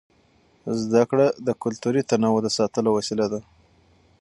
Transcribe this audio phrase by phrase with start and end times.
[0.81, 3.39] زده کړه د کلتوري تنوع د ساتلو وسیله ده.